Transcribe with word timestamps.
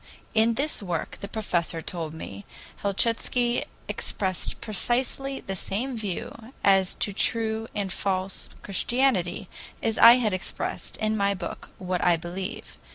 In 0.33 0.55
this 0.55 0.81
work, 0.81 1.19
the 1.21 1.27
professor 1.27 1.79
told 1.79 2.11
me, 2.15 2.43
Helchitsky 2.77 3.65
expressed 3.87 4.59
precisely 4.59 5.41
the 5.41 5.55
same 5.55 5.95
view 5.95 6.53
as 6.63 6.95
to 6.95 7.13
true 7.13 7.67
and 7.75 7.93
false 7.93 8.49
Christianity 8.63 9.47
as 9.83 9.99
I 9.99 10.13
had 10.13 10.33
expressed 10.33 10.97
in 10.97 11.15
my 11.15 11.35
book 11.35 11.69
"What 11.77 12.03
I 12.03 12.17
Believe." 12.17 12.77